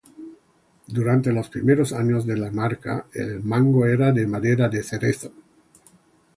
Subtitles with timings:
[0.87, 5.31] Durante los primeros años de la marca, el mango era de madera de cerezo.